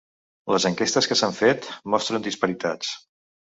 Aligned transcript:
Les 0.55 0.65
enquestes 0.69 1.09
que 1.11 1.19
s’han 1.19 1.37
fet 1.41 1.69
mostren 1.97 2.27
disparitats. 2.31 2.93